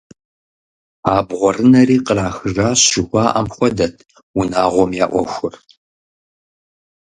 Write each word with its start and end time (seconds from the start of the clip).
«Абгъуэрынэри 1.15 1.97
кърахыжащ» 2.05 2.79
жыхуаӀэм 2.91 3.47
хуэдэт 3.53 3.95
унагъуэм 4.39 4.91
я 5.03 5.05
Ӏуэхур. 5.11 5.53